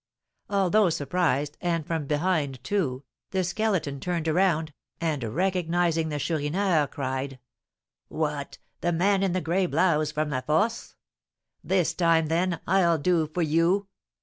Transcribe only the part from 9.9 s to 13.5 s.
from La Force? This time, then, I'll do for